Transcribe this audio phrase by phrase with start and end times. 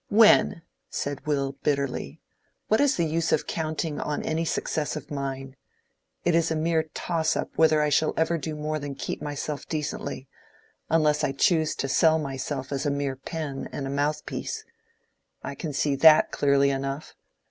[0.09, 2.21] "When?" said Will, bitterly.
[2.69, 5.55] "What is the use of counting on any success of mine?
[6.25, 9.67] It is a mere toss up whether I shall ever do more than keep myself
[9.67, 10.27] decently,
[10.89, 14.65] unless I choose to sell myself as a mere pen and a mouthpiece.
[15.43, 17.13] I can see that clearly enough.